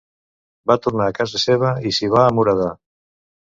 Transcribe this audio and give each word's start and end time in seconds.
Va 0.71 0.77
tornar 0.85 1.09
a 1.09 1.13
casa 1.19 1.43
seva 1.45 1.75
i 1.91 1.93
s'hi 1.99 2.11
va 2.17 2.25
amuradar. 2.33 2.73